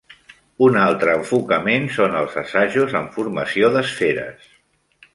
Un 0.67 0.77
altre 0.83 1.13
enfocament 1.17 1.87
són 1.99 2.17
els 2.23 2.39
assajos 2.45 2.99
amb 3.03 3.15
formació 3.19 3.73
d'esferes. 3.77 4.53